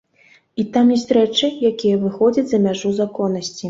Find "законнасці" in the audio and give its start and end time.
3.07-3.59